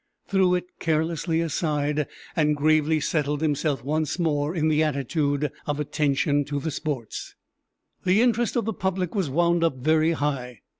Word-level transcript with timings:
threw 0.27 0.55
it 0.55 0.65
carelessly 0.79 1.41
aside 1.41 2.07
and 2.35 2.57
gravely 2.57 2.99
settled 2.99 3.39
himself 3.39 3.83
once 3.83 4.17
more 4.17 4.55
in 4.55 4.67
the 4.67 4.81
attitude 4.81 5.51
of 5.67 5.79
attention 5.79 6.43
to 6.43 6.59
the 6.59 6.71
sports. 6.71 7.35
The 8.03 8.19
interest 8.19 8.55
of 8.55 8.65
the 8.65 8.73
public 8.73 9.13
was 9.13 9.29
wound 9.29 9.63
up 9.63 9.75
very 9.77 10.13
high. 10.13 10.61